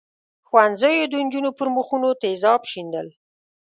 [0.47, 3.07] ښوونځیو د نجونو پر مخونو تېزاب شیندل.